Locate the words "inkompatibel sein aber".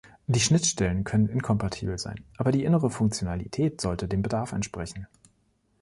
1.29-2.51